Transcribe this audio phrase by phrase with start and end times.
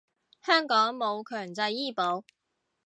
[0.43, 2.23] 香港冇強制醫保